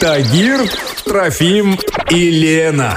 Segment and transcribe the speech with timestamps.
[0.00, 0.60] Тагир,
[1.04, 1.76] Трофим
[2.10, 2.96] и Лена.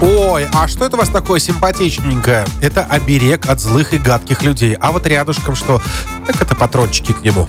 [0.00, 2.46] Ой, а что это у вас такое симпатичненькое?
[2.62, 4.74] Это оберег от злых и гадких людей.
[4.80, 5.82] А вот рядышком что?
[6.26, 7.46] Так это патрончики к нему.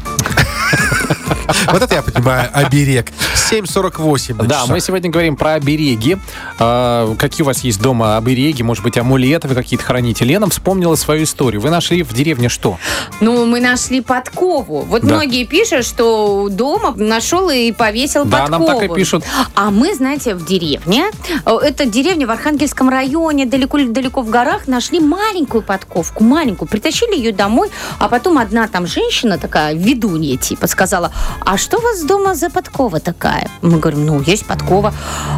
[1.72, 3.08] Вот это я понимаю, оберег.
[3.36, 6.18] 7.48 на Да, мы сегодня говорим про обереги.
[6.60, 8.64] А, какие у вас есть дома обереги?
[8.64, 10.26] Может быть, амулеты вы какие-то храните?
[10.26, 11.62] Лена вспомнила свою историю.
[11.62, 12.78] Вы нашли в деревне что?
[13.20, 14.82] Ну, мы нашли подкову.
[14.82, 18.80] Вот многие пишут, что дома нашел и повесил Да, нам подкову.
[18.82, 19.24] так и пишут.
[19.56, 21.06] А мы, знаете, в деревне,
[21.46, 26.68] э, это деревня в Архангельском районе, далеко-далеко в горах, нашли маленькую подковку, маленькую.
[26.70, 31.12] Притащили ее домой, а потом одна там женщина такая, ведунья типа, сказала,
[31.46, 33.48] а что у вас дома за подкова такая?
[33.62, 34.94] Мы говорим, ну, есть подкова.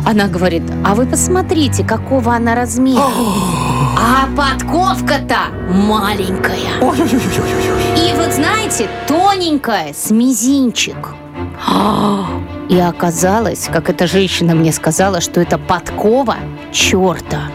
[0.06, 3.04] Она говорит, а вы посмотрите, какого она размера.
[3.98, 5.38] А подковка-то
[5.70, 6.80] маленькая.
[7.98, 11.16] И вот знаете, тоненькая, с мизинчик.
[12.70, 16.36] И оказалось, как эта женщина мне сказала, что это подкова
[16.72, 17.50] черта.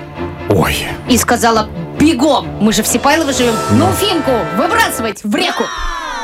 [0.49, 0.77] Ой.
[1.09, 1.69] И сказала,
[2.01, 5.65] бегом, мы же в Сипайлово живем, ну, финку, выбрасывать в реку.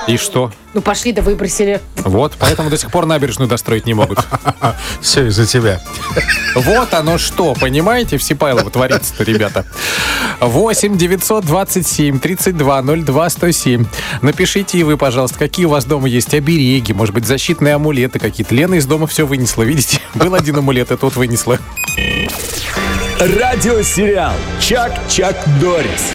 [0.06, 0.52] И что?
[0.72, 1.80] Ну, пошли да выбросили.
[1.96, 4.18] Вот, поэтому до сих пор набережную достроить не могут.
[5.00, 5.80] Все из-за тебя.
[6.54, 9.64] Вот оно что, понимаете, в Сипайлово творится-то, ребята.
[10.40, 13.86] 8 927 32 02 107.
[14.22, 18.54] Напишите и вы, пожалуйста, какие у вас дома есть обереги, может быть, защитные амулеты какие-то.
[18.54, 20.00] Лена из дома все вынесла, видите?
[20.14, 21.58] Был один амулет, и тут вынесла.
[23.18, 26.02] Радиосериал Чак-Чак Дорис.